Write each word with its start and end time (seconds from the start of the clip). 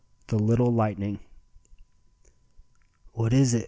THE 0.29 0.39
"LITTLE 0.39 0.73
LIGHTNING." 0.73 1.19
"What 3.11 3.33
is 3.33 3.53
it?" 3.53 3.59